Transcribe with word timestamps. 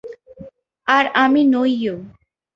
আর 0.87 1.05
আমি 1.15 1.41
নইও। 1.43 1.95